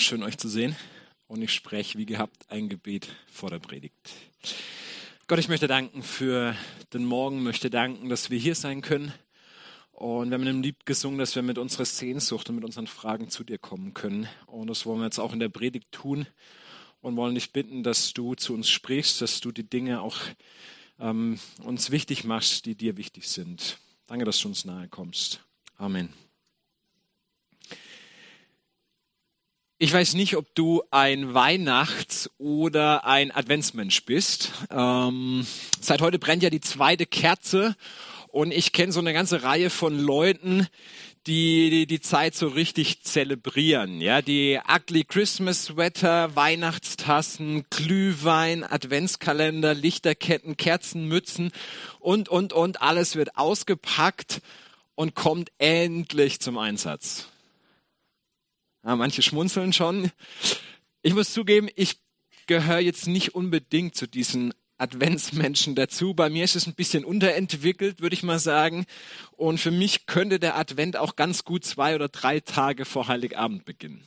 [0.00, 0.74] Schön euch zu sehen.
[1.26, 3.94] Und ich spreche wie gehabt ein Gebet vor der Predigt.
[5.28, 6.56] Gott, ich möchte danken für
[6.94, 9.12] den Morgen, möchte danken, dass wir hier sein können.
[9.92, 13.28] Und wir haben im Lied gesungen, dass wir mit unserer Sehnsucht und mit unseren Fragen
[13.28, 14.26] zu dir kommen können.
[14.46, 16.26] Und das wollen wir jetzt auch in der Predigt tun
[17.02, 20.16] und wollen dich bitten, dass du zu uns sprichst, dass du die Dinge auch
[20.98, 23.78] ähm, uns wichtig machst, die dir wichtig sind.
[24.06, 25.44] Danke, dass du uns nahe kommst.
[25.76, 26.08] Amen.
[29.82, 34.52] Ich weiß nicht, ob du ein Weihnachts- oder ein Adventsmensch bist.
[34.70, 35.46] Ähm,
[35.80, 37.74] seit heute brennt ja die zweite Kerze
[38.28, 40.66] und ich kenne so eine ganze Reihe von Leuten,
[41.26, 44.02] die, die die Zeit so richtig zelebrieren.
[44.02, 51.52] Ja, die ugly Christmas Sweater, Weihnachtstassen, Glühwein, Adventskalender, Lichterketten, Kerzenmützen
[52.00, 52.82] und, und, und.
[52.82, 54.42] Alles wird ausgepackt
[54.94, 57.29] und kommt endlich zum Einsatz.
[58.84, 60.10] Ja, manche schmunzeln schon.
[61.02, 62.00] Ich muss zugeben, ich
[62.46, 66.14] gehöre jetzt nicht unbedingt zu diesen Adventsmenschen dazu.
[66.14, 68.86] Bei mir ist es ein bisschen unterentwickelt, würde ich mal sagen.
[69.32, 73.66] Und für mich könnte der Advent auch ganz gut zwei oder drei Tage vor Heiligabend
[73.66, 74.06] beginnen.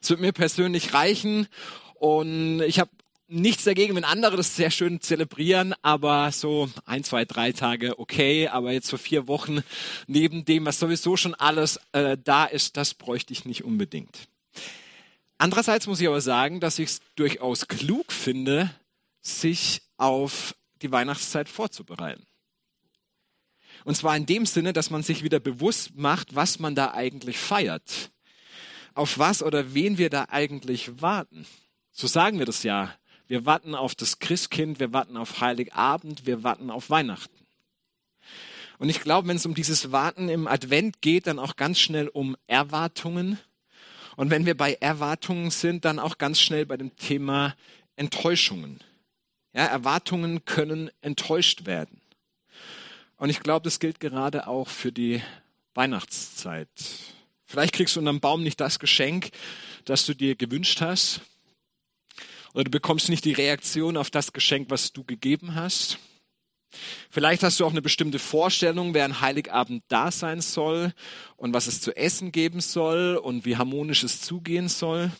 [0.00, 1.46] Es wird mir persönlich reichen
[1.94, 2.90] und ich habe
[3.32, 8.48] nichts dagegen, wenn andere das sehr schön zelebrieren, aber so ein, zwei, drei Tage okay,
[8.48, 9.62] aber jetzt so vier Wochen
[10.06, 14.28] neben dem, was sowieso schon alles äh, da ist, das bräuchte ich nicht unbedingt.
[15.38, 18.70] Andererseits muss ich aber sagen, dass ich es durchaus klug finde,
[19.20, 22.26] sich auf die Weihnachtszeit vorzubereiten.
[23.84, 27.38] Und zwar in dem Sinne, dass man sich wieder bewusst macht, was man da eigentlich
[27.38, 28.10] feiert.
[28.94, 31.46] Auf was oder wen wir da eigentlich warten.
[31.90, 32.94] So sagen wir das ja
[33.32, 37.46] wir warten auf das Christkind, wir warten auf Heiligabend, wir warten auf Weihnachten.
[38.76, 42.08] Und ich glaube, wenn es um dieses Warten im Advent geht, dann auch ganz schnell
[42.08, 43.38] um Erwartungen.
[44.16, 47.56] Und wenn wir bei Erwartungen sind, dann auch ganz schnell bei dem Thema
[47.96, 48.80] Enttäuschungen.
[49.54, 52.02] Ja, Erwartungen können enttäuscht werden.
[53.16, 55.22] Und ich glaube, das gilt gerade auch für die
[55.72, 56.68] Weihnachtszeit.
[57.46, 59.30] Vielleicht kriegst du unterm Baum nicht das Geschenk,
[59.86, 61.22] das du dir gewünscht hast.
[62.54, 65.98] Oder du bekommst nicht die Reaktion auf das Geschenk, was du gegeben hast.
[67.10, 70.94] Vielleicht hast du auch eine bestimmte Vorstellung, wer an Heiligabend da sein soll
[71.36, 75.12] und was es zu essen geben soll und wie harmonisch es zugehen soll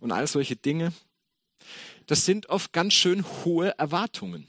[0.00, 0.92] und all solche Dinge.
[2.06, 4.46] Das sind oft ganz schön hohe Erwartungen.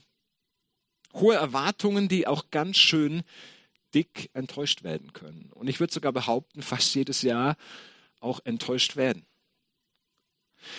[1.13, 3.23] Hohe Erwartungen, die auch ganz schön
[3.93, 5.51] dick enttäuscht werden können.
[5.53, 7.57] Und ich würde sogar behaupten, fast jedes Jahr
[8.21, 9.25] auch enttäuscht werden.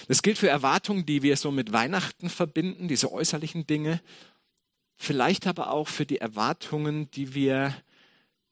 [0.09, 4.01] Das gilt für Erwartungen, die wir so mit Weihnachten verbinden, diese äußerlichen Dinge,
[4.97, 7.75] vielleicht aber auch für die Erwartungen, die wir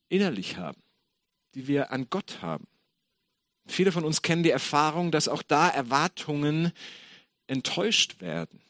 [0.08, 0.82] innerlich haben,
[1.54, 2.66] die wir an Gott haben.
[3.66, 6.72] Viele von uns kennen die Erfahrung, dass auch da Erwartungen
[7.46, 8.60] enttäuscht werden,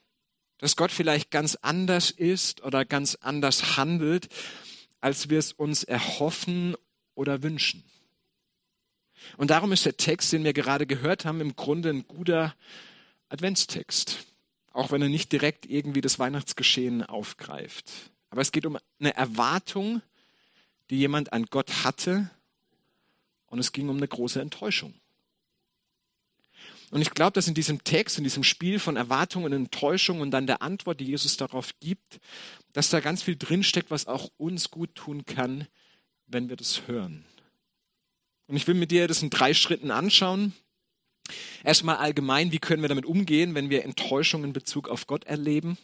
[0.59, 4.29] dass Gott vielleicht ganz anders ist oder ganz anders handelt,
[5.01, 6.77] als wir es uns erhoffen
[7.15, 7.83] oder wünschen.
[9.37, 12.55] Und darum ist der Text, den wir gerade gehört haben, im Grunde ein guter
[13.29, 14.27] Adventstext.
[14.73, 17.91] Auch wenn er nicht direkt irgendwie das Weihnachtsgeschehen aufgreift.
[18.31, 20.03] Aber es geht um eine Erwartung,
[20.91, 22.31] die jemand an Gott hatte.
[23.47, 24.95] Und es ging um eine große Enttäuschung.
[26.91, 30.33] Und ich glaube, dass in diesem Text, in diesem Spiel von Erwartung und Enttäuschung und
[30.33, 32.21] dann der Antwort, die Jesus darauf gibt,
[32.73, 35.69] dass da ganz viel drinsteckt, was auch uns gut tun kann,
[36.27, 37.25] wenn wir das hören.
[38.51, 40.55] Und ich will mit dir das in drei Schritten anschauen.
[41.63, 45.79] Erstmal allgemein, wie können wir damit umgehen, wenn wir Enttäuschungen in Bezug auf Gott erleben?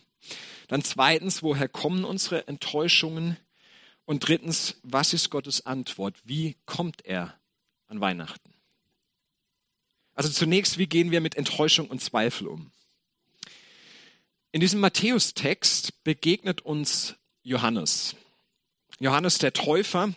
[0.66, 3.36] Dann zweitens, woher kommen unsere Enttäuschungen?
[4.04, 6.16] Und drittens, was ist Gottes Antwort?
[6.24, 7.38] Wie kommt er
[7.86, 8.52] an Weihnachten?
[10.14, 12.72] Also zunächst, wie gehen wir mit Enttäuschung und Zweifel um?
[14.50, 18.16] In diesem Matthäus-Text begegnet uns Johannes.
[18.98, 20.14] Johannes der Täufer,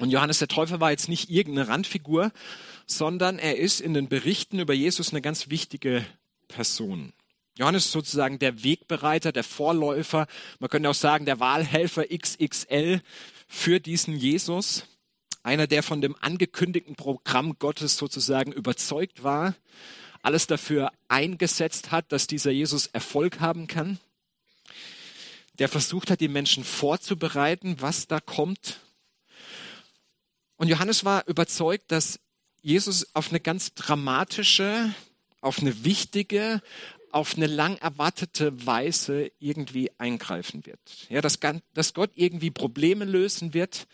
[0.00, 2.32] und Johannes der Täufer war jetzt nicht irgendeine Randfigur,
[2.86, 6.04] sondern er ist in den Berichten über Jesus eine ganz wichtige
[6.48, 7.12] Person.
[7.58, 10.26] Johannes ist sozusagen der Wegbereiter, der Vorläufer,
[10.58, 13.02] man könnte auch sagen der Wahlhelfer XXL
[13.46, 14.86] für diesen Jesus.
[15.42, 19.54] Einer, der von dem angekündigten Programm Gottes sozusagen überzeugt war,
[20.22, 23.98] alles dafür eingesetzt hat, dass dieser Jesus Erfolg haben kann.
[25.58, 28.80] Der versucht hat, die Menschen vorzubereiten, was da kommt,
[30.60, 32.20] und Johannes war überzeugt, dass
[32.60, 34.94] Jesus auf eine ganz dramatische,
[35.40, 36.60] auf eine wichtige,
[37.12, 40.78] auf eine lang erwartete Weise irgendwie eingreifen wird.
[41.08, 41.38] Ja, dass,
[41.72, 43.86] dass Gott irgendwie Probleme lösen wird,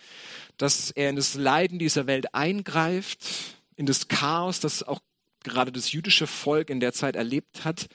[0.57, 3.25] dass er in das Leiden dieser Welt eingreift,
[3.77, 4.99] in das Chaos, das auch
[5.45, 7.87] gerade das jüdische Volk in der Zeit erlebt hat,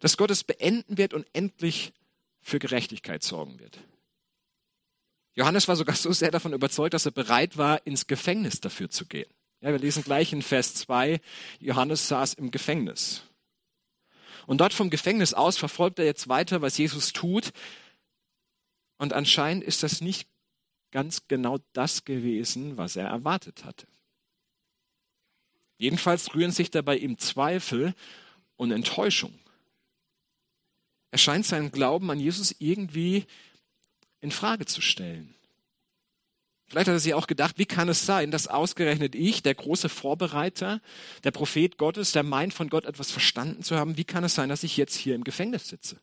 [0.00, 1.92] dass Gott es beenden wird und endlich
[2.40, 3.78] für Gerechtigkeit sorgen wird.
[5.36, 9.04] Johannes war sogar so sehr davon überzeugt, dass er bereit war, ins Gefängnis dafür zu
[9.06, 9.30] gehen.
[9.60, 11.20] Ja, wir lesen gleich in Vers 2,
[11.60, 13.22] Johannes saß im Gefängnis.
[14.46, 17.52] Und dort vom Gefängnis aus verfolgt er jetzt weiter, was Jesus tut.
[18.96, 20.26] Und anscheinend ist das nicht
[20.90, 23.86] ganz genau das gewesen, was er erwartet hatte.
[25.76, 27.94] Jedenfalls rühren sich dabei ihm Zweifel
[28.56, 29.38] und Enttäuschung.
[31.10, 33.26] Er scheint seinen Glauben an Jesus irgendwie
[34.20, 35.34] in Frage zu stellen.
[36.68, 39.88] Vielleicht hat er sich auch gedacht, wie kann es sein, dass ausgerechnet ich, der große
[39.88, 40.80] Vorbereiter,
[41.22, 44.48] der Prophet Gottes, der meint, von Gott etwas verstanden zu haben, wie kann es sein,
[44.48, 46.00] dass ich jetzt hier im Gefängnis sitze?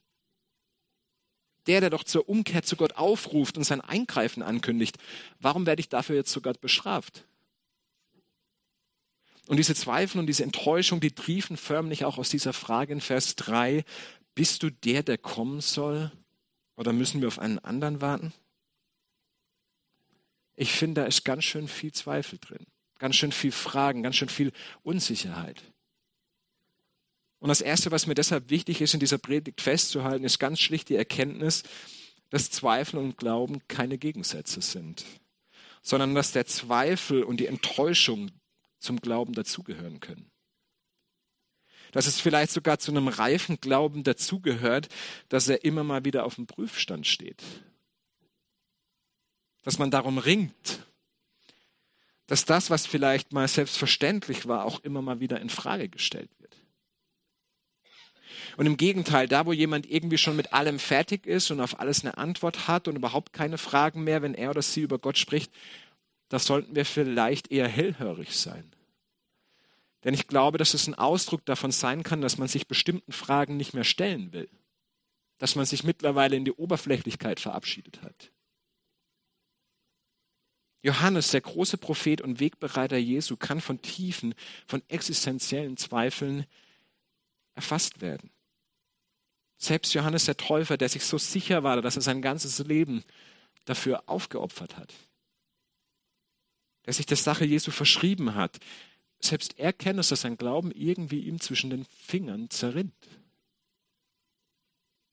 [1.67, 4.97] Der, der doch zur Umkehr zu Gott aufruft und sein Eingreifen ankündigt,
[5.39, 7.25] warum werde ich dafür jetzt Gott bestraft?
[9.47, 13.35] Und diese Zweifel und diese Enttäuschung, die triefen förmlich auch aus dieser Frage in Vers
[13.35, 13.83] 3,
[14.35, 16.11] bist du der, der kommen soll?
[16.75, 18.33] Oder müssen wir auf einen anderen warten?
[20.55, 22.65] Ich finde, da ist ganz schön viel Zweifel drin,
[22.99, 24.51] ganz schön viel Fragen, ganz schön viel
[24.83, 25.61] Unsicherheit.
[27.39, 30.89] Und das Erste, was mir deshalb wichtig ist, in dieser Predigt festzuhalten, ist ganz schlicht
[30.89, 31.63] die Erkenntnis,
[32.29, 35.05] dass Zweifel und Glauben keine Gegensätze sind,
[35.81, 38.31] sondern dass der Zweifel und die Enttäuschung
[38.79, 40.32] zum Glauben dazugehören können.
[41.93, 44.89] Dass es vielleicht sogar zu einem reifen Glauben dazugehört,
[45.29, 47.41] dass er immer mal wieder auf dem Prüfstand steht,
[49.61, 50.85] dass man darum ringt,
[52.27, 56.57] dass das, was vielleicht mal selbstverständlich war, auch immer mal wieder in Frage gestellt wird.
[58.57, 62.03] Und im Gegenteil, da wo jemand irgendwie schon mit allem fertig ist und auf alles
[62.03, 65.51] eine Antwort hat und überhaupt keine Fragen mehr, wenn er oder sie über Gott spricht,
[66.29, 68.72] da sollten wir vielleicht eher hellhörig sein.
[70.03, 73.57] Denn ich glaube, dass es ein Ausdruck davon sein kann, dass man sich bestimmten Fragen
[73.57, 74.49] nicht mehr stellen will.
[75.37, 78.31] Dass man sich mittlerweile in die Oberflächlichkeit verabschiedet hat.
[80.81, 84.35] Johannes, der große Prophet und Wegbereiter Jesu, kann von tiefen,
[84.67, 86.45] von existenziellen Zweifeln
[87.55, 88.29] erfasst werden.
[89.57, 93.05] Selbst Johannes der Täufer, der sich so sicher war, dass er sein ganzes Leben
[93.63, 94.93] dafür aufgeopfert hat,
[96.85, 98.59] der sich der Sache Jesu verschrieben hat,
[99.23, 102.93] selbst er kennt es, dass sein Glauben irgendwie ihm zwischen den Fingern zerrinnt.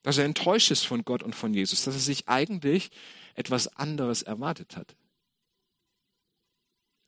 [0.02, 2.90] Dass er enttäuscht ist von Gott und von Jesus, dass er sich eigentlich
[3.34, 4.96] etwas anderes erwartet hat.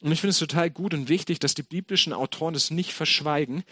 [0.00, 3.62] Und ich finde es total gut und wichtig, dass die biblischen Autoren das nicht verschweigen,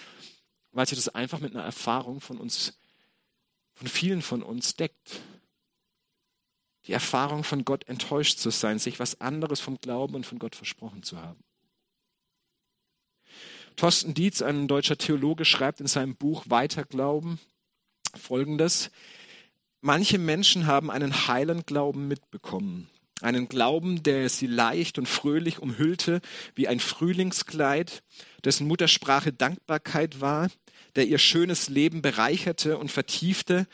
[0.73, 2.79] weil sie das einfach mit einer Erfahrung von uns,
[3.75, 5.21] von vielen von uns deckt.
[6.87, 10.55] Die Erfahrung von Gott enttäuscht zu sein, sich was anderes vom Glauben und von Gott
[10.55, 11.43] versprochen zu haben.
[13.77, 17.39] Thorsten Dietz, ein deutscher Theologe, schreibt in seinem Buch Weiter Glauben
[18.17, 18.91] folgendes.
[19.81, 22.89] Manche Menschen haben einen heilen Glauben mitbekommen.
[23.23, 26.21] Einen Glauben, der sie leicht und fröhlich umhüllte
[26.55, 28.03] wie ein Frühlingskleid,
[28.45, 30.51] dessen Muttersprache Dankbarkeit war,
[30.97, 33.67] der ihr schönes Leben bereicherte und vertiefte,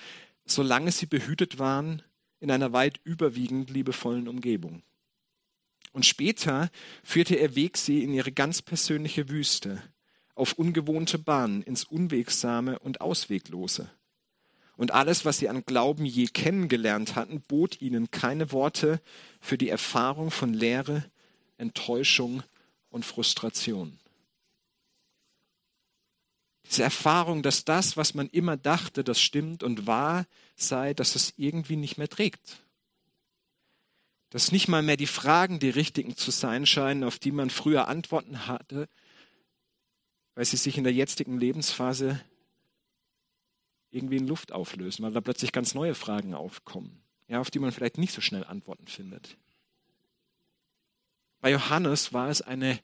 [0.44, 2.02] solange sie behütet waren
[2.40, 4.82] in einer weit überwiegend liebevollen Umgebung.
[5.96, 6.68] Und später
[7.02, 9.82] führte ihr Weg sie in ihre ganz persönliche Wüste,
[10.34, 13.90] auf ungewohnte Bahnen, ins Unwegsame und Ausweglose.
[14.76, 19.00] Und alles, was sie an Glauben je kennengelernt hatten, bot ihnen keine Worte
[19.40, 21.10] für die Erfahrung von Leere,
[21.56, 22.42] Enttäuschung
[22.90, 23.98] und Frustration.
[26.66, 30.26] Diese Erfahrung, dass das, was man immer dachte, das stimmt und wahr
[30.56, 32.65] sei, dass es irgendwie nicht mehr trägt.
[34.36, 37.88] Dass nicht mal mehr die Fragen die richtigen zu sein scheinen, auf die man früher
[37.88, 38.86] Antworten hatte,
[40.34, 42.20] weil sie sich in der jetzigen Lebensphase
[43.90, 47.72] irgendwie in Luft auflösen, weil da plötzlich ganz neue Fragen aufkommen, ja, auf die man
[47.72, 49.38] vielleicht nicht so schnell Antworten findet.
[51.40, 52.78] Bei Johannes war es eine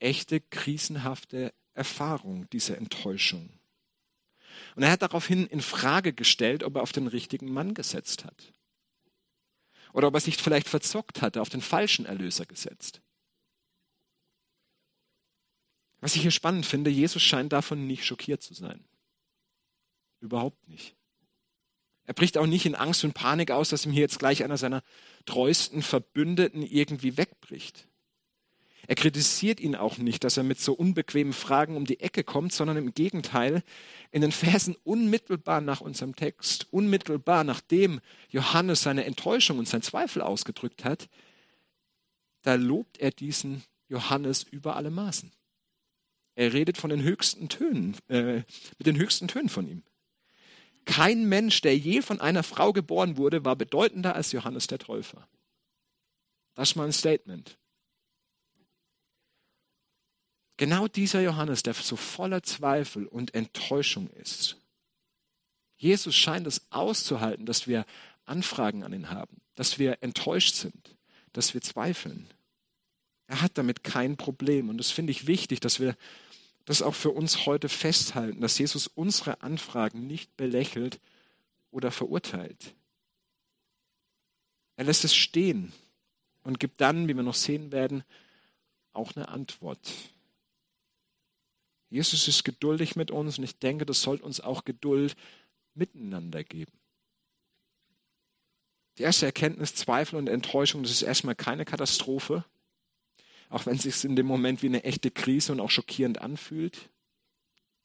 [0.00, 3.48] echte krisenhafte Erfahrung, diese Enttäuschung.
[4.76, 8.52] Und er hat daraufhin in Frage gestellt, ob er auf den richtigen Mann gesetzt hat.
[9.92, 13.00] Oder ob er sich vielleicht verzockt hatte, auf den falschen Erlöser gesetzt.
[16.00, 18.84] Was ich hier spannend finde, Jesus scheint davon nicht schockiert zu sein.
[20.20, 20.94] Überhaupt nicht.
[22.04, 24.56] Er bricht auch nicht in Angst und Panik aus, dass ihm hier jetzt gleich einer
[24.56, 24.82] seiner
[25.26, 27.86] treuesten Verbündeten irgendwie wegbricht.
[28.88, 32.54] Er kritisiert ihn auch nicht, dass er mit so unbequemen Fragen um die Ecke kommt,
[32.54, 33.62] sondern im Gegenteil,
[34.12, 40.22] in den Versen unmittelbar nach unserem Text, unmittelbar nachdem Johannes seine Enttäuschung und sein Zweifel
[40.22, 41.10] ausgedrückt hat,
[42.40, 45.32] da lobt er diesen Johannes über alle Maßen.
[46.34, 48.36] Er redet von den höchsten Tönen, äh,
[48.78, 49.82] mit den höchsten Tönen von ihm.
[50.86, 55.28] Kein Mensch, der je von einer Frau geboren wurde, war bedeutender als Johannes der Täufer.
[56.54, 57.58] Das ist mal ein Statement.
[60.58, 64.56] Genau dieser Johannes, der so voller Zweifel und Enttäuschung ist.
[65.76, 67.86] Jesus scheint es auszuhalten, dass wir
[68.24, 70.96] Anfragen an ihn haben, dass wir enttäuscht sind,
[71.32, 72.28] dass wir zweifeln.
[73.28, 74.68] Er hat damit kein Problem.
[74.68, 75.96] Und das finde ich wichtig, dass wir
[76.64, 80.98] das auch für uns heute festhalten, dass Jesus unsere Anfragen nicht belächelt
[81.70, 82.74] oder verurteilt.
[84.74, 85.72] Er lässt es stehen
[86.42, 88.02] und gibt dann, wie wir noch sehen werden,
[88.92, 89.78] auch eine Antwort.
[91.90, 95.16] Jesus ist geduldig mit uns und ich denke, das sollte uns auch Geduld
[95.74, 96.72] miteinander geben.
[98.98, 102.44] Die erste Erkenntnis, Zweifel und Enttäuschung, das ist erstmal keine Katastrophe,
[103.48, 106.90] auch wenn es sich in dem Moment wie eine echte Krise und auch schockierend anfühlt.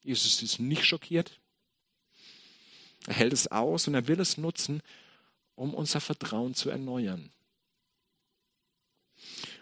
[0.02, 1.40] Jesus ist nicht schockiert.
[3.06, 4.82] Er hält es aus und er will es nutzen,
[5.54, 7.30] um unser Vertrauen zu erneuern.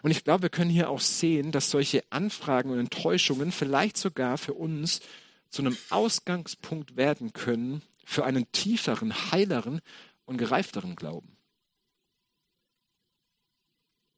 [0.03, 4.37] Und ich glaube, wir können hier auch sehen, dass solche Anfragen und Enttäuschungen vielleicht sogar
[4.37, 5.01] für uns
[5.49, 9.81] zu einem Ausgangspunkt werden können für einen tieferen, heileren
[10.25, 11.33] und gereifteren Glauben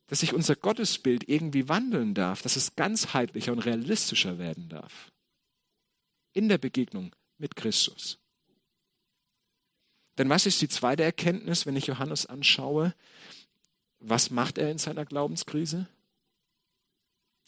[0.07, 5.11] dass sich unser Gottesbild irgendwie wandeln darf, dass es ganzheitlicher und realistischer werden darf.
[6.33, 8.19] In der Begegnung mit Christus.
[10.17, 12.93] Denn was ist die zweite Erkenntnis, wenn ich Johannes anschaue?
[14.07, 15.87] Was macht er in seiner Glaubenskrise?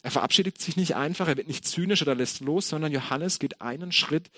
[0.02, 3.60] Er verabschiedet sich nicht einfach, er wird nicht zynisch oder lässt los, sondern Johannes geht
[3.60, 4.28] einen Schritt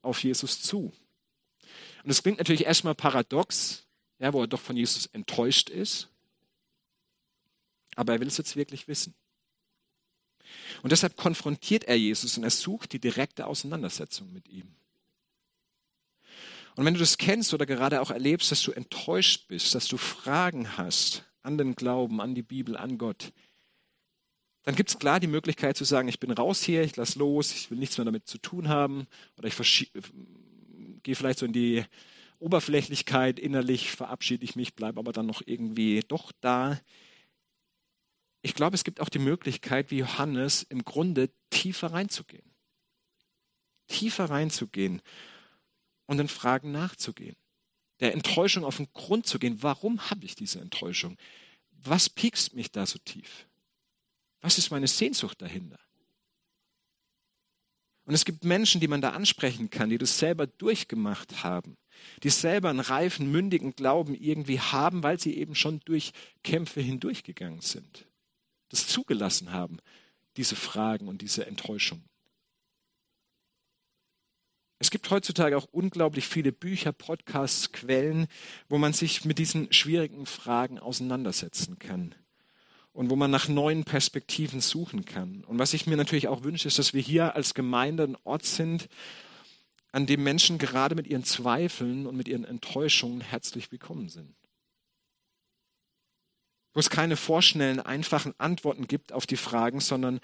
[0.00, 0.92] auf Jesus zu.
[2.04, 3.84] Und es klingt natürlich erstmal paradox,
[4.20, 6.08] ja, wo er doch von Jesus enttäuscht ist.
[7.96, 9.14] Aber er will es jetzt wirklich wissen.
[10.84, 14.72] Und deshalb konfrontiert er Jesus und er sucht die direkte Auseinandersetzung mit ihm.
[16.76, 19.96] Und wenn du das kennst oder gerade auch erlebst, dass du enttäuscht bist, dass du
[19.96, 23.32] Fragen hast an den Glauben, an die Bibel, an Gott,
[24.64, 27.52] dann gibt es klar die Möglichkeit zu sagen, ich bin raus hier, ich lass los,
[27.52, 29.06] ich will nichts mehr damit zu tun haben
[29.38, 29.90] oder ich
[31.02, 31.84] gehe vielleicht so in die
[32.40, 36.78] Oberflächlichkeit, innerlich verabschiede ich mich, bleibe aber dann noch irgendwie doch da
[38.46, 42.48] ich glaube, es gibt auch die Möglichkeit, wie Johannes im Grunde tiefer reinzugehen.
[43.88, 45.02] Tiefer reinzugehen
[46.06, 47.34] und den Fragen nachzugehen.
[48.00, 49.62] Der Enttäuschung auf den Grund zu gehen.
[49.62, 51.16] Warum habe ich diese Enttäuschung?
[51.70, 53.46] Was piekst mich da so tief?
[54.40, 55.78] Was ist meine Sehnsucht dahinter?
[58.04, 61.76] Und es gibt Menschen, die man da ansprechen kann, die das selber durchgemacht haben,
[62.22, 66.12] die selber einen reifen, mündigen Glauben irgendwie haben, weil sie eben schon durch
[66.44, 68.06] Kämpfe hindurchgegangen sind
[68.68, 69.78] das zugelassen haben,
[70.36, 72.04] diese Fragen und diese Enttäuschungen.
[74.86, 78.28] Es gibt heutzutage auch unglaublich viele Bücher, Podcasts, Quellen,
[78.68, 82.14] wo man sich mit diesen schwierigen Fragen auseinandersetzen kann
[82.92, 85.42] und wo man nach neuen Perspektiven suchen kann.
[85.42, 88.44] Und was ich mir natürlich auch wünsche, ist, dass wir hier als Gemeinde ein Ort
[88.44, 88.88] sind,
[89.90, 94.36] an dem Menschen gerade mit ihren Zweifeln und mit ihren Enttäuschungen herzlich willkommen sind
[96.74, 100.20] wo es keine vorschnellen, einfachen Antworten gibt auf die Fragen, sondern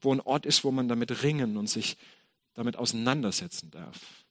[0.00, 1.96] wo ein Ort ist, wo man damit ringen und sich
[2.56, 4.24] damit auseinandersetzen darf,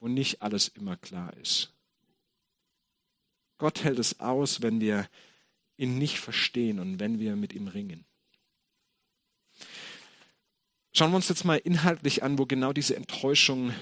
[0.00, 1.72] wo nicht alles immer klar ist.
[3.56, 5.08] Gott hält es aus, wenn wir
[5.76, 8.04] ihn nicht verstehen und wenn wir mit ihm ringen.
[10.92, 13.72] Schauen wir uns jetzt mal inhaltlich an, wo genau diese Enttäuschung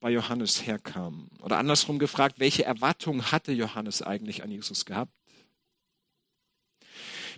[0.00, 1.28] bei Johannes herkam.
[1.40, 5.16] Oder andersrum gefragt, welche Erwartungen hatte Johannes eigentlich an Jesus gehabt?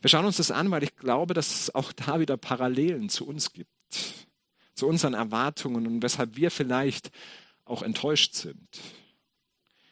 [0.01, 3.27] Wir schauen uns das an, weil ich glaube, dass es auch da wieder Parallelen zu
[3.27, 4.28] uns gibt,
[4.79, 7.11] zu unseren Erwartungen und weshalb wir vielleicht
[7.65, 8.69] auch enttäuscht sind.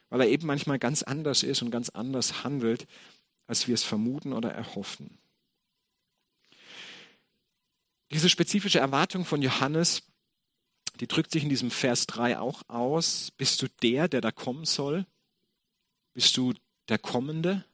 [0.08, 2.86] Weil er eben manchmal ganz anders ist und ganz anders handelt,
[3.46, 5.18] als wir es vermuten oder erhoffen.
[8.12, 10.02] Diese spezifische Erwartung von Johannes,
[11.00, 13.32] die drückt sich in diesem Vers 3 auch aus.
[13.36, 15.04] Bist du der, der da kommen soll?
[16.14, 16.54] Bist du
[16.88, 17.64] der Kommende?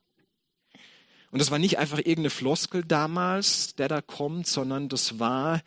[1.30, 5.62] Und das war nicht einfach irgendeine Floskel damals, der da kommt, sondern das war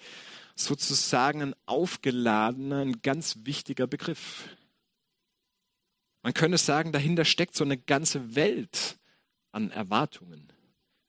[0.55, 4.49] sozusagen ein aufgeladener, ein ganz wichtiger Begriff.
[6.23, 8.97] Man könnte sagen, dahinter steckt so eine ganze Welt
[9.51, 10.51] an Erwartungen,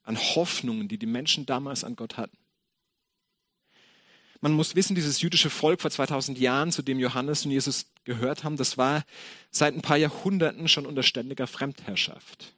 [0.03, 2.37] an Hoffnungen, die die Menschen damals an Gott hatten.
[4.41, 8.45] Man muss wissen, dieses jüdische Volk vor 2000 Jahren, zu dem Johannes und Jesus gehört
[8.45, 9.05] haben, das war
[9.50, 12.55] seit ein paar Jahrhunderten schon unter ständiger Fremdherrschaft.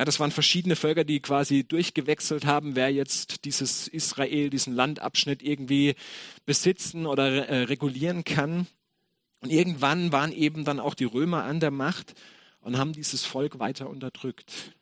[0.00, 5.42] Ja, das waren verschiedene Völker, die quasi durchgewechselt haben, wer jetzt dieses Israel, diesen Landabschnitt
[5.42, 5.94] irgendwie
[6.46, 8.66] besitzen oder äh, regulieren kann.
[9.40, 12.14] Und irgendwann waren eben dann auch die Römer an der Macht
[12.60, 14.74] und haben dieses Volk weiter unterdrückt.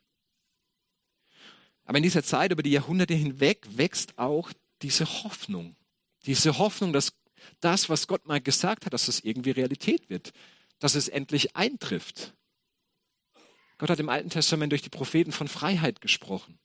[1.85, 5.75] Aber in dieser Zeit, über die Jahrhunderte hinweg, wächst auch diese Hoffnung.
[6.27, 7.13] Diese Hoffnung, dass
[7.59, 10.33] das, was Gott mal gesagt hat, dass es irgendwie Realität wird,
[10.79, 12.35] dass es endlich eintrifft.
[13.79, 16.59] Gott hat im Alten Testament durch die Propheten von Freiheit gesprochen,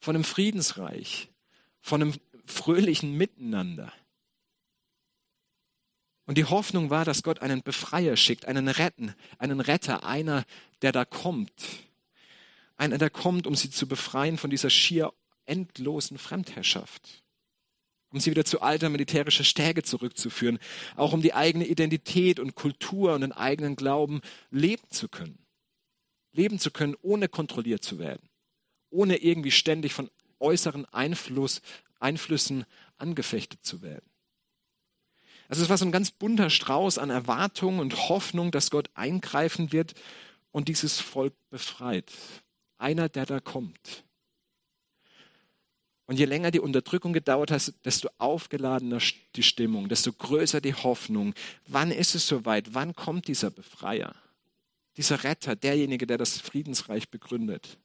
[0.00, 1.28] von einem Friedensreich,
[1.80, 2.14] von einem
[2.46, 3.92] fröhlichen Miteinander.
[6.24, 10.44] Und die Hoffnung war, dass Gott einen Befreier schickt, einen Retten, einen Retter, einer,
[10.82, 11.52] der da kommt.
[12.76, 15.12] Einer, der kommt, um sie zu befreien von dieser schier
[15.44, 17.22] endlosen Fremdherrschaft.
[18.10, 20.58] Um sie wieder zu alter militärischer Stärke zurückzuführen.
[20.96, 24.20] Auch um die eigene Identität und Kultur und den eigenen Glauben
[24.50, 25.45] leben zu können
[26.36, 28.28] leben zu können, ohne kontrolliert zu werden,
[28.90, 31.62] ohne irgendwie ständig von äußeren Einfluss,
[31.98, 32.66] Einflüssen
[32.98, 34.08] angefechtet zu werden.
[35.48, 39.72] Also es war so ein ganz bunter Strauß an Erwartungen und Hoffnung, dass Gott eingreifen
[39.72, 39.94] wird
[40.50, 42.12] und dieses Volk befreit.
[42.78, 44.04] Einer, der da kommt.
[46.06, 49.00] Und je länger die Unterdrückung gedauert hat, desto aufgeladener
[49.34, 51.34] die Stimmung, desto größer die Hoffnung.
[51.66, 52.74] Wann ist es soweit?
[52.74, 54.14] Wann kommt dieser Befreier?
[54.96, 57.78] Dieser Retter, derjenige, der das Friedensreich begründet.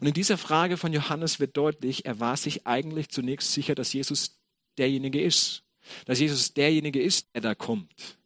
[0.00, 3.92] Und in dieser Frage von Johannes wird deutlich, er war sich eigentlich zunächst sicher, dass
[3.92, 4.38] Jesus
[4.78, 5.62] derjenige ist.
[6.06, 8.18] Dass Jesus derjenige ist, der da kommt.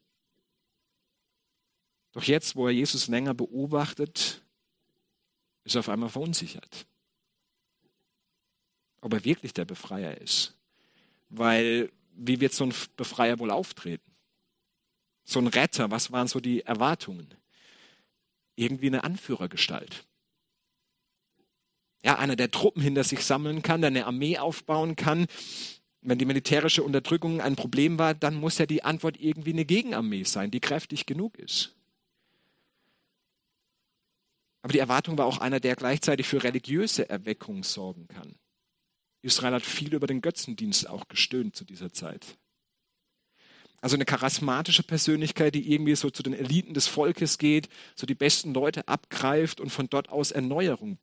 [2.12, 4.42] Doch jetzt, wo er Jesus länger beobachtet,
[5.64, 6.86] ist er auf einmal verunsichert.
[9.00, 10.56] Ob er wirklich der Befreier ist.
[11.28, 14.13] Weil, wie wird so ein Befreier wohl auftreten?
[15.24, 17.34] So ein Retter, was waren so die Erwartungen?
[18.56, 20.06] Irgendwie eine Anführergestalt.
[22.04, 25.26] Ja, einer, der Truppen hinter sich sammeln kann, der eine Armee aufbauen kann.
[26.02, 30.24] Wenn die militärische Unterdrückung ein Problem war, dann muss ja die Antwort irgendwie eine Gegenarmee
[30.24, 31.74] sein, die kräftig genug ist.
[34.60, 38.34] Aber die Erwartung war auch einer, der gleichzeitig für religiöse Erweckung sorgen kann.
[39.22, 42.38] Israel hat viel über den Götzendienst auch gestöhnt zu dieser Zeit.
[43.84, 48.14] Also eine charismatische Persönlichkeit, die irgendwie so zu den Eliten des Volkes geht, so die
[48.14, 50.96] besten Leute abgreift und von dort aus Erneuerung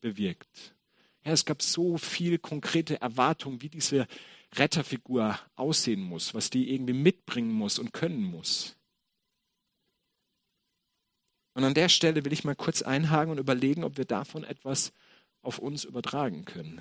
[0.00, 0.76] bewirkt.
[1.24, 4.06] Ja, es gab so viel konkrete Erwartungen, wie diese
[4.54, 8.76] Retterfigur aussehen muss, was die irgendwie mitbringen muss und können muss.
[11.54, 14.92] Und an der Stelle will ich mal kurz einhaken und überlegen, ob wir davon etwas
[15.42, 16.80] auf uns übertragen können.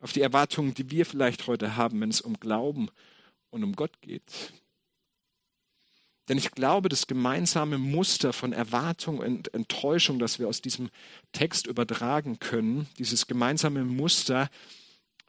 [0.00, 3.17] Auf die Erwartungen, die wir vielleicht heute haben, wenn es um Glauben geht
[3.50, 4.52] und um Gott geht.
[6.28, 10.90] Denn ich glaube, das gemeinsame Muster von Erwartung und Enttäuschung, das wir aus diesem
[11.32, 14.50] Text übertragen können, dieses gemeinsame Muster,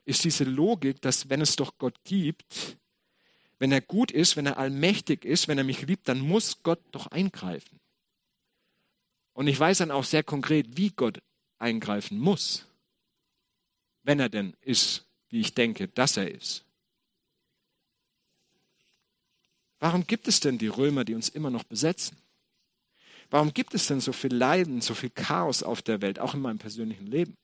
[0.04, 2.76] ist diese Logik, dass wenn es doch Gott gibt,
[3.58, 6.80] wenn er gut ist, wenn er allmächtig ist, wenn er mich liebt, dann muss Gott
[6.92, 7.80] doch eingreifen.
[9.32, 11.22] Und ich weiß dann auch sehr konkret, wie Gott
[11.58, 12.66] eingreifen muss,
[14.02, 16.64] wenn er denn ist, wie ich denke, dass er ist.
[19.80, 22.18] Warum gibt es denn die Römer, die uns immer noch besetzen?
[23.30, 26.40] Warum gibt es denn so viel Leiden, so viel Chaos auf der Welt, auch in
[26.40, 27.34] meinem persönlichen Leben?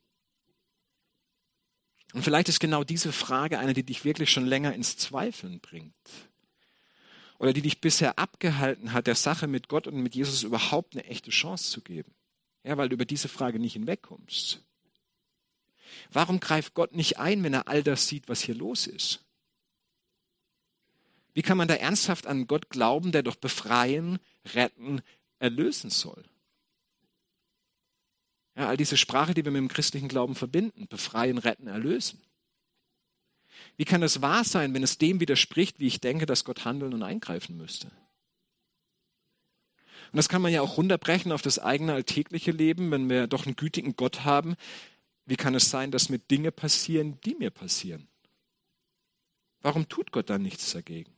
[2.13, 5.95] Und vielleicht ist genau diese Frage eine, die dich wirklich schon länger ins Zweifeln bringt.
[7.39, 11.05] Oder die dich bisher abgehalten hat, der Sache mit Gott und mit Jesus überhaupt eine
[11.05, 12.15] echte Chance zu geben.
[12.65, 14.63] Ja, weil du über diese Frage nicht hinwegkommst.
[16.11, 19.26] Warum greift Gott nicht ein, wenn er all das sieht, was hier los ist?
[21.37, 24.21] Wie kann man da ernsthaft an Gott glauben, der doch befreien,
[24.55, 25.03] retten,
[25.39, 26.25] erlösen soll?
[28.57, 32.23] Ja, all diese Sprache, die wir mit dem christlichen Glauben verbinden, befreien, retten, erlösen.
[33.77, 36.95] Wie kann das wahr sein, wenn es dem widerspricht, wie ich denke, dass Gott handeln
[36.95, 37.89] und eingreifen müsste?
[40.11, 43.45] Und das kann man ja auch runterbrechen auf das eigene alltägliche Leben, wenn wir doch
[43.45, 44.57] einen gütigen Gott haben.
[45.27, 48.09] Wie kann es sein, dass mir Dinge passieren, die mir passieren?
[49.61, 51.16] Warum tut Gott dann nichts dagegen?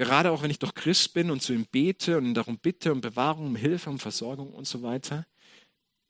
[0.00, 3.02] Gerade auch wenn ich doch Christ bin und zu ihm bete und darum bitte um
[3.02, 5.26] Bewahrung, um Hilfe, um Versorgung und so weiter.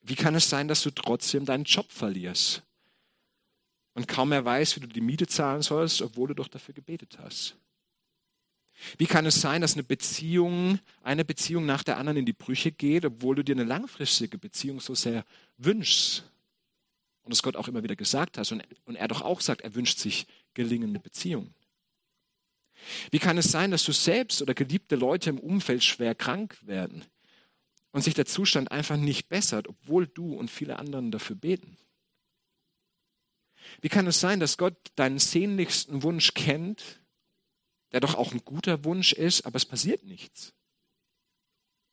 [0.01, 2.63] Wie kann es sein, dass du trotzdem deinen Job verlierst
[3.95, 7.19] und kaum mehr weißt, wie du die Miete zahlen sollst, obwohl du doch dafür gebetet
[7.19, 7.57] hast?
[8.97, 12.71] Wie kann es sein, dass eine Beziehung, eine Beziehung nach der anderen in die Brüche
[12.71, 15.25] geht, obwohl du dir eine langfristige Beziehung so sehr
[15.59, 16.31] wünschst?
[17.23, 19.75] Und es Gott auch immer wieder gesagt hast und, und er doch auch sagt, er
[19.75, 21.53] wünscht sich gelingende Beziehungen.
[23.11, 27.05] Wie kann es sein, dass du selbst oder geliebte Leute im Umfeld schwer krank werden
[27.93, 31.77] und sich der Zustand einfach nicht bessert, obwohl du und viele anderen dafür beten?
[33.81, 37.01] Wie kann es sein, dass Gott deinen sehnlichsten Wunsch kennt,
[37.93, 40.55] der doch auch ein guter Wunsch ist, aber es passiert nichts?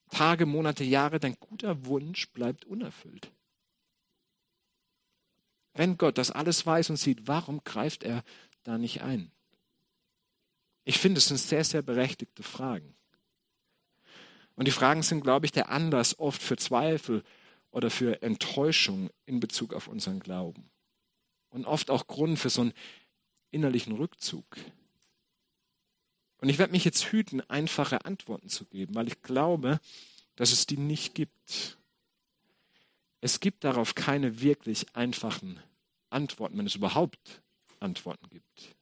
[0.10, 3.32] Tage, Monate, Jahre, dein guter Wunsch bleibt unerfüllt.
[5.74, 8.24] Wenn Gott das alles weiß und sieht, warum greift er
[8.64, 9.32] da nicht ein?
[10.88, 12.96] Ich finde, es sind sehr, sehr berechtigte Fragen.
[14.56, 17.26] Und die Fragen sind, glaube ich, der Anlass oft für Zweifel
[17.72, 20.72] oder für Enttäuschung in Bezug auf unseren Glauben.
[21.50, 22.74] Und oft auch Grund für so einen
[23.52, 24.46] innerlichen Rückzug.
[26.38, 29.82] Und ich werde mich jetzt hüten, einfache Antworten zu geben, weil ich glaube,
[30.38, 31.78] dass es die nicht gibt.
[33.20, 35.60] Es gibt darauf keine wirklich einfachen
[36.10, 37.42] Antworten, wenn es überhaupt
[37.82, 38.77] Antworten gibt.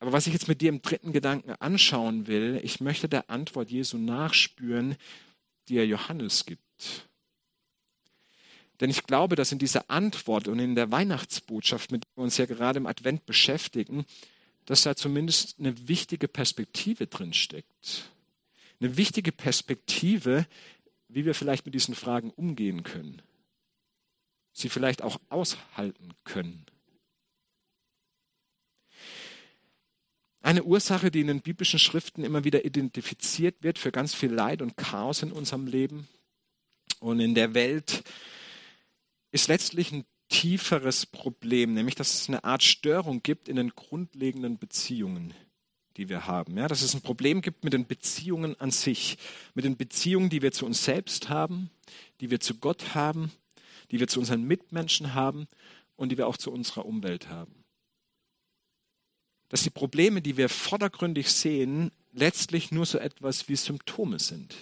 [0.00, 3.70] Aber was ich jetzt mit dir im dritten Gedanken anschauen will, ich möchte der Antwort
[3.70, 4.96] Jesu nachspüren,
[5.68, 7.06] die er Johannes gibt.
[8.80, 12.38] Denn ich glaube, dass in dieser Antwort und in der Weihnachtsbotschaft, mit der wir uns
[12.38, 14.06] ja gerade im Advent beschäftigen,
[14.64, 18.10] dass da zumindest eine wichtige Perspektive drin steckt.
[18.80, 20.46] Eine wichtige Perspektive,
[21.08, 23.20] wie wir vielleicht mit diesen Fragen umgehen können.
[24.52, 26.64] Sie vielleicht auch aushalten können.
[30.42, 34.62] Eine Ursache, die in den biblischen Schriften immer wieder identifiziert wird für ganz viel Leid
[34.62, 36.08] und Chaos in unserem Leben
[36.98, 38.02] und in der Welt,
[39.32, 44.58] ist letztlich ein tieferes Problem, nämlich dass es eine Art Störung gibt in den grundlegenden
[44.58, 45.34] Beziehungen,
[45.98, 46.56] die wir haben.
[46.56, 49.18] Ja, dass es ein Problem gibt mit den Beziehungen an sich,
[49.54, 51.70] mit den Beziehungen, die wir zu uns selbst haben,
[52.20, 53.30] die wir zu Gott haben,
[53.90, 55.48] die wir zu unseren Mitmenschen haben
[55.96, 57.59] und die wir auch zu unserer Umwelt haben.
[59.50, 64.56] Dass die Probleme, die wir vordergründig sehen, letztlich nur so etwas wie Symptome sind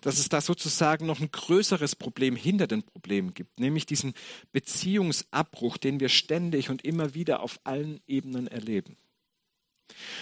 [0.00, 4.14] dass es da sozusagen noch ein größeres Problem hinter den Problemen gibt, nämlich diesen
[4.52, 8.96] Beziehungsabbruch, den wir ständig und immer wieder auf allen Ebenen erleben.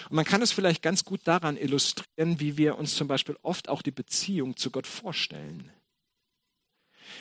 [0.08, 3.68] Und man kann es vielleicht ganz gut daran illustrieren, wie wir uns zum Beispiel oft
[3.68, 5.70] auch die Beziehung zu Gott vorstellen.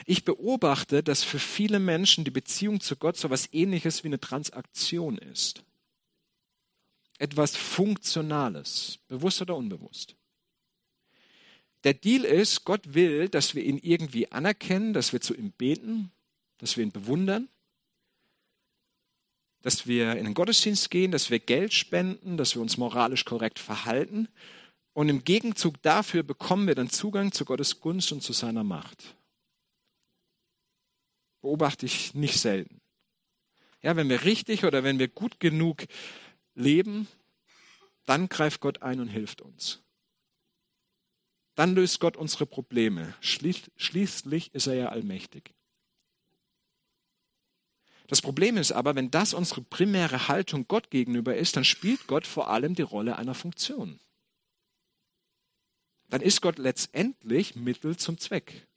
[0.05, 4.19] Ich beobachte, dass für viele Menschen die Beziehung zu Gott so etwas ähnliches wie eine
[4.19, 5.63] Transaktion ist.
[7.17, 10.15] Etwas Funktionales, bewusst oder unbewusst.
[11.83, 16.11] Der Deal ist, Gott will, dass wir ihn irgendwie anerkennen, dass wir zu ihm beten,
[16.57, 17.49] dass wir ihn bewundern,
[19.61, 23.59] dass wir in den Gottesdienst gehen, dass wir Geld spenden, dass wir uns moralisch korrekt
[23.59, 24.27] verhalten.
[24.93, 29.15] Und im Gegenzug dafür bekommen wir dann Zugang zu Gottes Gunst und zu seiner Macht.
[31.41, 32.81] Beobachte ich nicht selten.
[33.81, 35.85] Ja, wenn wir richtig oder wenn wir gut genug
[36.57, 37.07] leben,
[38.05, 39.81] dann greift Gott ein und hilft uns
[41.57, 43.15] dann löst Gott unsere Probleme.
[43.19, 45.55] Schließlich ist er ja allmächtig.
[48.07, 52.27] Das Problem ist aber, wenn das unsere primäre Haltung Gott gegenüber ist, dann spielt Gott
[52.27, 53.99] vor allem die Rolle einer Funktion.
[56.09, 58.67] Dann ist Gott letztendlich Mittel zum Zweck.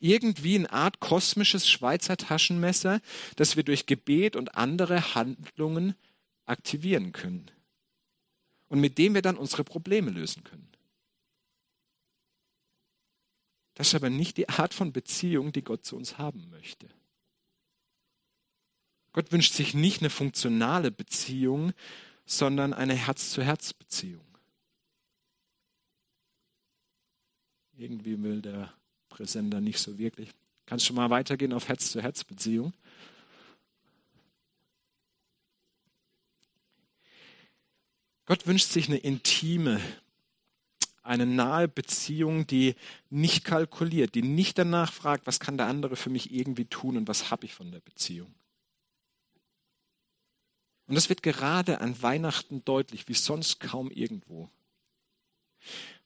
[0.00, 3.00] Irgendwie eine Art kosmisches Schweizer Taschenmesser,
[3.36, 5.94] das wir durch Gebet und andere Handlungen
[6.46, 7.50] aktivieren können.
[8.68, 10.68] Und mit dem wir dann unsere Probleme lösen können.
[13.74, 16.88] Das ist aber nicht die Art von Beziehung, die Gott zu uns haben möchte.
[19.12, 21.72] Gott wünscht sich nicht eine funktionale Beziehung,
[22.26, 24.26] sondern eine Herz-zu-Herz-Beziehung.
[27.76, 28.74] Irgendwie will der
[29.18, 30.30] Präsender nicht so wirklich.
[30.64, 32.72] Kannst du mal weitergehen auf Herz-zu-Herz-Beziehung?
[38.26, 39.80] Gott wünscht sich eine intime
[41.08, 42.74] eine nahe Beziehung, die
[43.08, 47.08] nicht kalkuliert, die nicht danach fragt, was kann der andere für mich irgendwie tun und
[47.08, 48.32] was habe ich von der Beziehung.
[50.86, 54.50] Und das wird gerade an Weihnachten deutlich, wie sonst kaum irgendwo.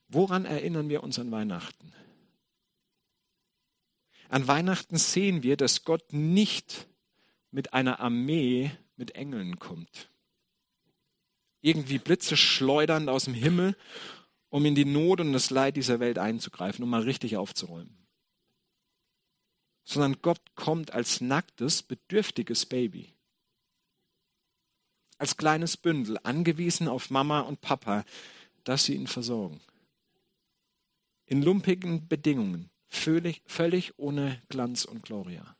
[0.06, 1.92] Woran erinnern wir uns an Weihnachten?
[4.32, 6.88] An Weihnachten sehen wir, dass Gott nicht
[7.50, 10.10] mit einer Armee mit Engeln kommt.
[11.60, 13.76] Irgendwie Blitze schleudernd aus dem Himmel
[14.48, 17.94] um in die Not und das Leid dieser Welt einzugreifen, um mal richtig aufzuräumen.
[19.84, 23.12] Sondern Gott kommt als nacktes, bedürftiges Baby.
[25.18, 28.06] Als kleines Bündel, angewiesen auf Mama und Papa,
[28.64, 29.60] dass sie ihn versorgen.
[31.26, 35.56] In lumpigen Bedingungen, völlig, völlig ohne Glanz und Gloria.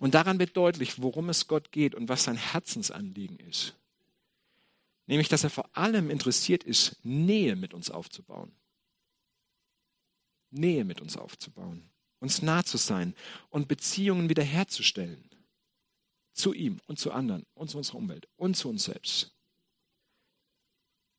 [0.00, 3.74] Und daran wird deutlich, worum es Gott geht und was sein Herzensanliegen ist
[5.08, 8.52] Nämlich, dass er vor allem interessiert ist, Nähe mit uns aufzubauen.
[10.50, 13.14] Nähe mit uns aufzubauen, uns nah zu sein
[13.48, 15.24] und Beziehungen wiederherzustellen.
[16.34, 19.34] Zu ihm und zu anderen und zu unserer Umwelt und zu uns selbst.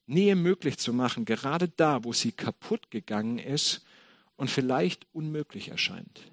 [0.09, 3.85] Nähe möglich zu machen, gerade da, wo sie kaputt gegangen ist
[4.35, 6.31] und vielleicht unmöglich erscheint.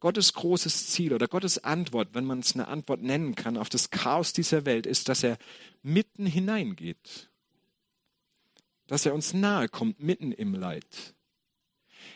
[0.00, 3.90] Gottes großes Ziel oder Gottes Antwort, wenn man es eine Antwort nennen kann, auf das
[3.90, 5.38] Chaos dieser Welt ist, dass er
[5.82, 7.30] mitten hineingeht.
[8.86, 11.14] Dass er uns nahe kommt, mitten im Leid.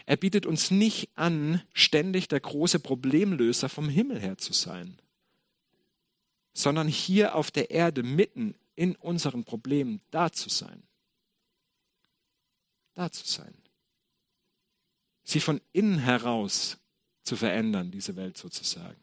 [0.07, 5.01] Er bietet uns nicht an, ständig der große Problemlöser vom Himmel her zu sein,
[6.53, 10.83] sondern hier auf der Erde mitten in unseren Problemen da zu sein.
[12.95, 13.55] Da zu sein.
[15.25, 16.79] Sie von innen heraus
[17.23, 19.01] zu verändern, diese Welt sozusagen.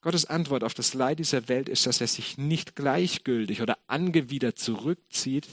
[0.00, 4.58] Gottes Antwort auf das Leid dieser Welt ist, dass er sich nicht gleichgültig oder angewidert
[4.58, 5.48] zurückzieht,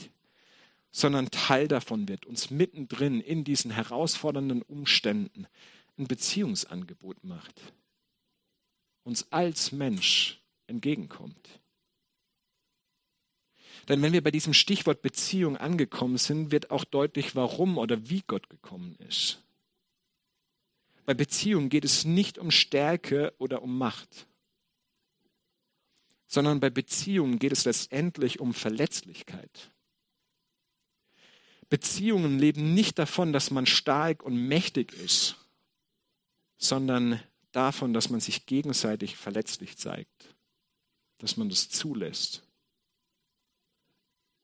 [0.92, 5.48] sondern Teil davon wird, uns mittendrin in diesen herausfordernden Umständen
[5.98, 7.60] ein Beziehungsangebot macht,
[9.02, 11.60] uns als Mensch entgegenkommt.
[13.88, 18.22] Denn wenn wir bei diesem Stichwort Beziehung angekommen sind, wird auch deutlich, warum oder wie
[18.26, 19.42] Gott gekommen ist.
[21.04, 24.26] Bei Beziehung geht es nicht um Stärke oder um Macht,
[26.26, 29.70] sondern bei Beziehungen geht es letztendlich um Verletzlichkeit.
[31.68, 35.36] Beziehungen leben nicht davon, dass man stark und mächtig ist,
[36.56, 37.20] sondern
[37.52, 40.33] davon, dass man sich gegenseitig verletzlich zeigt,
[41.18, 42.42] dass man das zulässt.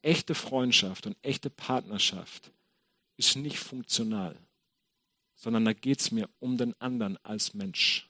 [0.02, 2.52] Echte Freundschaft und echte Partnerschaft
[3.16, 4.36] ist nicht funktional,
[5.34, 8.08] sondern da geht es mir um den anderen als Mensch.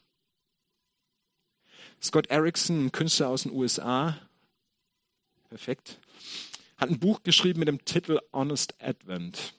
[2.01, 4.19] Scott Erickson, ein Künstler aus den USA,
[5.49, 5.99] perfekt,
[6.77, 9.55] hat ein Buch geschrieben mit dem Titel Honest Advent.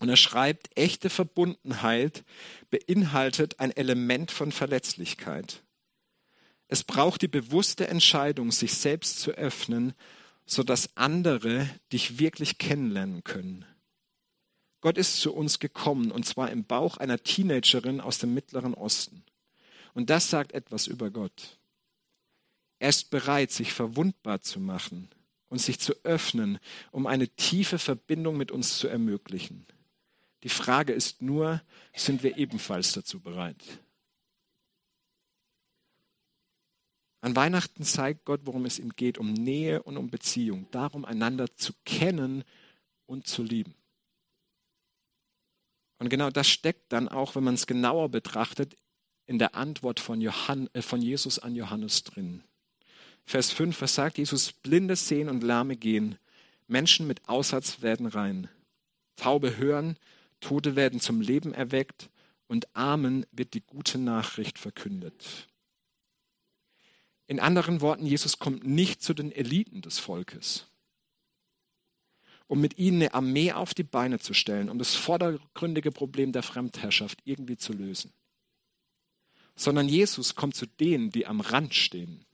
[0.00, 2.24] Und er schreibt, echte Verbundenheit
[2.70, 5.62] beinhaltet ein Element von Verletzlichkeit.
[6.72, 9.92] Es braucht die bewusste Entscheidung, sich selbst zu öffnen,
[10.46, 13.66] sodass andere dich wirklich kennenlernen können.
[14.80, 19.22] Gott ist zu uns gekommen, und zwar im Bauch einer Teenagerin aus dem Mittleren Osten.
[19.92, 21.58] Und das sagt etwas über Gott.
[22.78, 25.10] Er ist bereit, sich verwundbar zu machen,
[25.50, 26.58] und sich zu öffnen,
[26.90, 29.66] um eine tiefe Verbindung mit uns zu ermöglichen.
[30.42, 31.60] Die Frage ist nur,
[31.94, 33.62] sind wir ebenfalls dazu bereit?
[37.22, 41.56] An Weihnachten zeigt Gott, worum es ihm geht, um Nähe und um Beziehung, darum einander
[41.56, 42.42] zu kennen
[43.06, 43.74] und zu lieben.
[45.98, 48.76] Und genau das steckt dann auch, wenn man es genauer betrachtet,
[49.26, 52.42] in der Antwort von, Johann, äh, von Jesus an Johannes drin.
[53.24, 54.52] Vers 5, was sagt Jesus?
[54.52, 56.18] Blinde sehen und Lahme gehen.
[56.66, 58.48] Menschen mit Aussatz werden rein.
[59.14, 59.96] Taube hören,
[60.40, 62.10] Tote werden zum Leben erweckt
[62.48, 65.46] und Armen wird die gute Nachricht verkündet.
[67.32, 70.66] In anderen Worten, Jesus kommt nicht zu den Eliten des Volkes,
[72.46, 76.42] um mit ihnen eine Armee auf die Beine zu stellen, um das vordergründige Problem der
[76.42, 78.12] Fremdherrschaft irgendwie zu lösen,
[79.56, 82.26] sondern Jesus kommt zu denen, die am Rand stehen,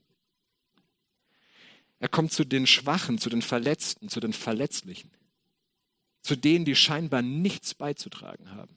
[2.00, 5.12] er kommt zu den Schwachen, zu den Verletzten, zu den Verletzlichen,
[6.22, 8.76] zu denen, die scheinbar nichts beizutragen haben.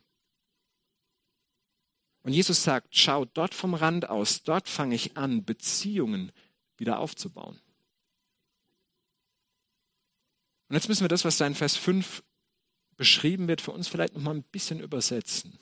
[2.24, 6.32] Und Jesus sagt, schau dort vom Rand aus, dort fange ich an, Beziehungen
[6.78, 7.60] wieder aufzubauen.
[10.70, 12.24] Und jetzt müssen wir das, was da in Vers 5
[12.96, 15.58] beschrieben wird, für uns vielleicht noch mal ein bisschen übersetzen.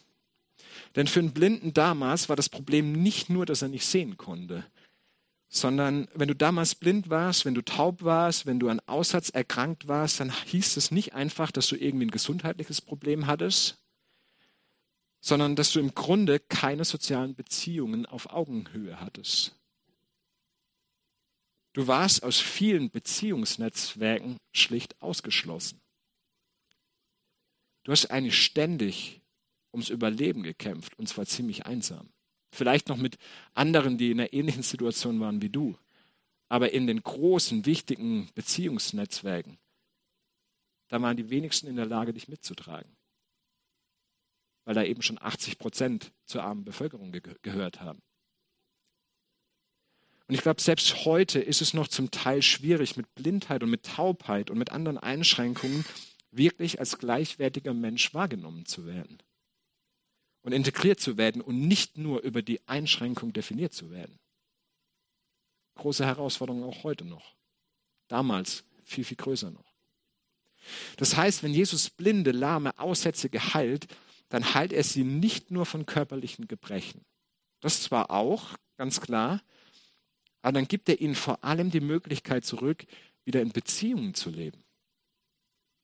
[0.96, 4.66] Denn für einen Blinden damals war das Problem nicht nur, dass er nicht sehen konnte,
[5.48, 9.88] sondern wenn du damals blind warst, wenn du taub warst, wenn du an Aussatz erkrankt
[9.88, 13.78] warst, dann hieß es nicht einfach, dass du irgendwie ein gesundheitliches Problem hattest,
[15.22, 19.56] sondern dass du im Grunde keine sozialen Beziehungen auf Augenhöhe hattest.
[21.74, 25.80] Du warst aus vielen Beziehungsnetzwerken schlicht ausgeschlossen.
[27.84, 29.22] Du hast eigentlich ständig
[29.72, 32.10] ums Überleben gekämpft und zwar ziemlich einsam.
[32.52, 33.18] Vielleicht noch mit
[33.54, 35.78] anderen, die in einer ähnlichen Situation waren wie du.
[36.48, 39.60] Aber in den großen, wichtigen Beziehungsnetzwerken,
[40.88, 42.92] da waren die wenigsten in der Lage, dich mitzutragen.
[44.70, 48.04] Weil da eben schon 80 Prozent zur armen Bevölkerung ge gehört haben.
[50.28, 53.82] Und ich glaube, selbst heute ist es noch zum Teil schwierig, mit Blindheit und mit
[53.82, 55.86] Taubheit und mit anderen Einschränkungen
[56.30, 59.18] wirklich als gleichwertiger Mensch wahrgenommen zu werden
[60.44, 64.20] und integriert zu werden und nicht nur über die Einschränkung definiert zu werden.
[65.78, 67.34] große Herausforderung auch heute noch.
[68.08, 69.74] Damals viel, viel größer noch.
[70.98, 73.88] Das heißt, wenn Jesus Blinde, Lahme, Aussätzige heilt,
[74.30, 77.02] dann heilt er sie nicht nur von körperlichen Gebrechen.
[77.60, 79.42] Das zwar auch, ganz klar,
[80.42, 82.86] aber dann gibt er ihnen vor allem die Möglichkeit zurück,
[83.26, 84.64] wieder in Beziehungen zu leben.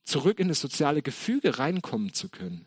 [0.04, 2.66] Zurück in das soziale Gefüge reinkommen zu können.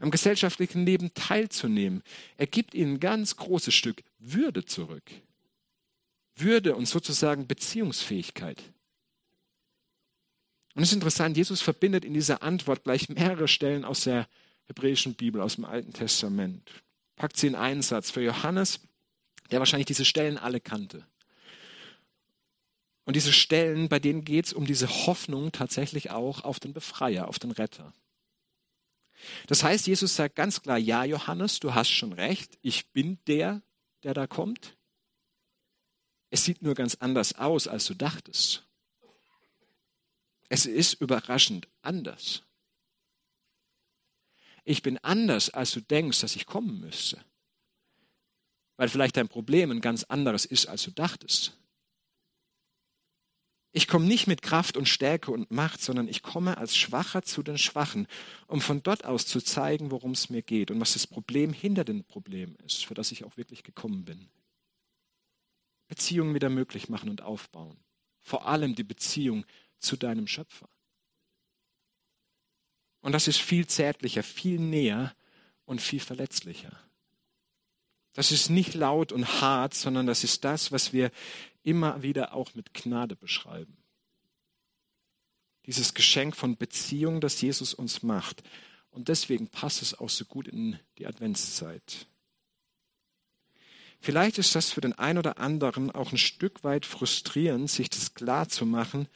[0.00, 2.02] Am gesellschaftlichen Leben teilzunehmen.
[2.36, 5.04] Er gibt ihnen ein ganz großes Stück Würde zurück.
[6.34, 8.62] Würde und sozusagen Beziehungsfähigkeit.
[10.74, 14.26] Und es ist interessant, Jesus verbindet in dieser Antwort gleich mehrere Stellen aus der
[14.66, 16.70] hebräischen Bibel, aus dem Alten Testament.
[17.16, 18.10] Packt sie in einen Satz.
[18.10, 18.80] Für Johannes,
[19.50, 21.06] der wahrscheinlich diese Stellen alle kannte.
[23.04, 27.28] Und diese Stellen, bei denen geht es um diese Hoffnung tatsächlich auch auf den Befreier,
[27.28, 27.92] auf den Retter.
[29.46, 33.62] Das heißt, Jesus sagt ganz klar, ja, Johannes, du hast schon recht, ich bin der,
[34.02, 34.76] der da kommt.
[36.30, 38.64] Es sieht nur ganz anders aus, als du dachtest.
[40.48, 42.42] Es ist überraschend anders.
[44.64, 47.24] Ich bin anders, als du denkst, dass ich kommen müsste.
[48.76, 51.56] Weil vielleicht dein Problem ein ganz anderes ist, als du dachtest.
[53.74, 57.42] Ich komme nicht mit Kraft und Stärke und Macht, sondern ich komme als Schwacher zu
[57.42, 58.06] den Schwachen,
[58.46, 61.84] um von dort aus zu zeigen, worum es mir geht und was das Problem hinter
[61.84, 64.28] dem Problem ist, für das ich auch wirklich gekommen bin.
[65.88, 67.78] Beziehungen wieder möglich machen und aufbauen.
[68.20, 69.46] Vor allem die Beziehung
[69.78, 70.68] zu deinem Schöpfer.
[73.02, 75.14] Und das ist viel zärtlicher, viel näher
[75.66, 76.72] und viel verletzlicher.
[78.14, 81.10] Das ist nicht laut und hart, sondern das ist das, was wir
[81.62, 83.76] immer wieder auch mit Gnade beschreiben.
[85.66, 88.42] Dieses Geschenk von Beziehung, das Jesus uns macht.
[88.90, 92.06] Und deswegen passt es auch so gut in die Adventszeit.
[94.00, 98.14] Vielleicht ist das für den einen oder anderen auch ein Stück weit frustrierend, sich das
[98.14, 99.08] klar zu machen,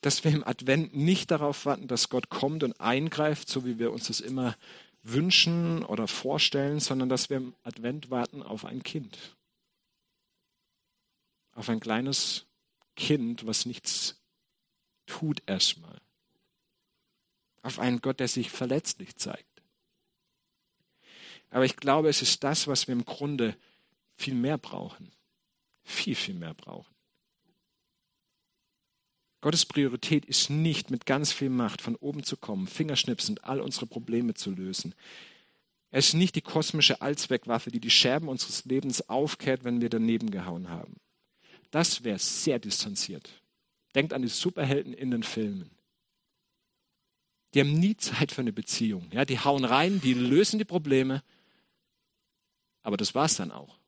[0.00, 3.92] dass wir im Advent nicht darauf warten, dass Gott kommt und eingreift, so wie wir
[3.92, 4.56] uns das immer
[5.02, 9.36] wünschen oder vorstellen, sondern dass wir im Advent warten auf ein Kind.
[11.52, 12.46] Auf ein kleines
[12.96, 14.20] Kind, was nichts
[15.06, 16.00] tut erstmal.
[17.62, 19.46] Auf einen Gott, der sich verletzlich zeigt.
[21.50, 23.56] Aber ich glaube, es ist das, was wir im Grunde
[24.16, 25.12] viel mehr brauchen.
[25.82, 26.94] Viel, viel mehr brauchen.
[29.40, 33.86] Gottes Priorität ist nicht mit ganz viel Macht von oben zu kommen, Fingerschnipsend all unsere
[33.86, 34.94] Probleme zu lösen.
[35.90, 40.30] Er ist nicht die kosmische Allzweckwaffe, die die Scherben unseres Lebens aufkehrt, wenn wir daneben
[40.30, 40.96] gehauen haben.
[41.70, 43.42] Das wäre sehr distanziert.
[43.94, 45.70] Denkt an die Superhelden in den Filmen.
[47.54, 49.08] Die haben nie Zeit für eine Beziehung.
[49.10, 51.22] Ja, die hauen rein, die lösen die Probleme,
[52.82, 53.78] aber das war's dann auch.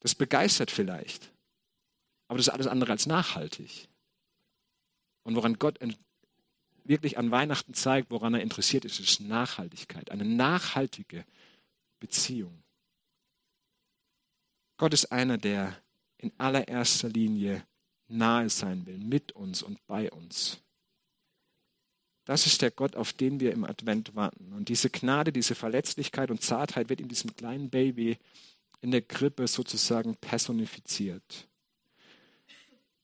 [0.00, 1.32] Das begeistert vielleicht.
[2.28, 3.88] Aber das ist alles andere als nachhaltig.
[5.22, 5.78] Und woran Gott
[6.84, 11.24] wirklich an Weihnachten zeigt, woran er interessiert ist, ist Nachhaltigkeit, eine nachhaltige
[12.00, 12.62] Beziehung.
[14.76, 15.76] Gott ist einer, der
[16.18, 17.66] in allererster Linie
[18.08, 20.60] nahe sein will, mit uns und bei uns.
[22.24, 24.52] Das ist der Gott, auf den wir im Advent warten.
[24.52, 28.18] Und diese Gnade, diese Verletzlichkeit und Zartheit wird in diesem kleinen Baby
[28.80, 31.48] in der Krippe sozusagen personifiziert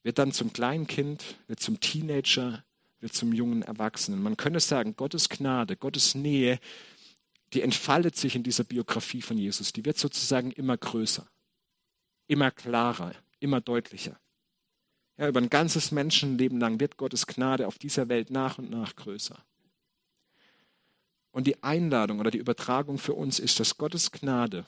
[0.03, 2.65] wird dann zum Kleinkind, wird zum Teenager,
[3.01, 4.23] wird zum jungen Erwachsenen.
[4.23, 6.59] Man könnte sagen, Gottes Gnade, Gottes Nähe,
[7.53, 9.73] die entfaltet sich in dieser Biografie von Jesus.
[9.73, 11.27] Die wird sozusagen immer größer,
[12.27, 14.19] immer klarer, immer deutlicher.
[15.19, 18.97] Ja, über ein ganzes Menschenleben lang wird Gottes Gnade auf dieser Welt nach und nach
[18.97, 19.45] größer.
[21.31, 24.67] Und die Einladung oder die Übertragung für uns ist, dass Gottes Gnade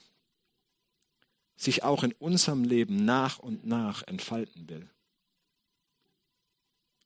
[1.56, 4.90] sich auch in unserem Leben nach und nach entfalten will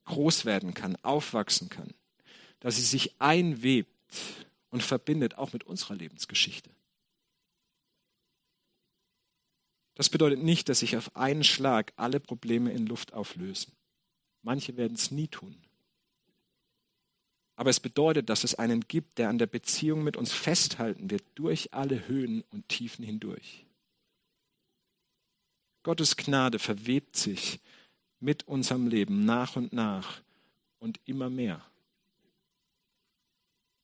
[0.09, 1.93] groß werden kann, aufwachsen kann,
[2.59, 3.91] dass sie sich einwebt
[4.71, 6.71] und verbindet auch mit unserer Lebensgeschichte.
[9.93, 13.73] Das bedeutet nicht, dass sich auf einen Schlag alle Probleme in Luft auflösen.
[14.41, 15.55] Manche werden es nie tun.
[17.55, 21.23] Aber es bedeutet, dass es einen gibt, der an der Beziehung mit uns festhalten wird,
[21.35, 23.65] durch alle Höhen und Tiefen hindurch.
[25.83, 27.59] Gottes Gnade verwebt sich
[28.19, 30.21] mit unserem Leben nach und nach
[30.79, 31.63] und immer mehr.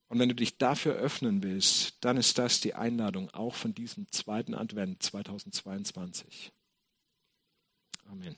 [0.08, 4.12] Und wenn du dich dafür öffnen willst, dann ist das die Einladung auch von diesem
[4.12, 6.52] zweiten Advent 2022.
[8.06, 8.36] Amen.